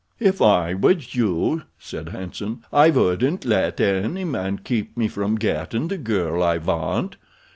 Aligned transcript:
"If 0.19 0.41
I 0.41 0.73
was 0.73 1.13
you," 1.13 1.61
said 1.77 2.09
Hanson, 2.09 2.65
"I 2.73 2.89
wouldn't 2.89 3.45
let 3.45 3.79
any 3.79 4.23
man 4.25 4.61
keep 4.63 4.97
me 4.97 5.07
from 5.07 5.35
gettin' 5.35 5.89
the 5.89 5.99
girl 5.99 6.41
I 6.41 6.57
want. 6.57 7.17